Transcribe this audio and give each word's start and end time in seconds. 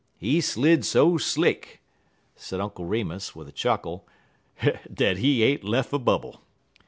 He 0.17 0.41
slid 0.41 0.83
so 0.83 1.19
slick," 1.19 1.79
said 2.35 2.59
Uncle 2.59 2.85
Remus, 2.85 3.35
with 3.35 3.47
a 3.47 3.51
chuckle, 3.51 4.07
"dat 4.91 5.17
he 5.17 5.43
ain't 5.43 5.63
lef' 5.63 5.93
a 5.93 5.99
bubble. 5.99 6.41